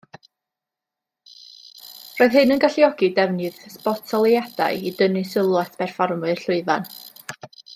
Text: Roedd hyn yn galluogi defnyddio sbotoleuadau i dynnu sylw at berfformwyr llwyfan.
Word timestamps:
Roedd 2.21 2.37
hyn 2.37 2.53
yn 2.55 2.63
galluogi 2.63 3.09
defnyddio 3.19 3.75
sbotoleuadau 3.75 4.83
i 4.91 4.95
dynnu 5.03 5.23
sylw 5.35 5.63
at 5.65 5.81
berfformwyr 5.83 6.43
llwyfan. 6.47 6.91